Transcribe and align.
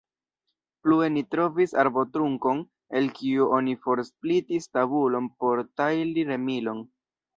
Plue 0.85 1.09
ni 1.17 1.21
trovis 1.33 1.75
arbotrunkon, 1.83 2.63
el 3.01 3.11
kiu 3.19 3.49
oni 3.59 3.75
forsplitis 3.85 4.67
tabulon 4.79 5.29
por 5.45 5.63
tajli 5.83 6.25
remilon. 6.33 6.83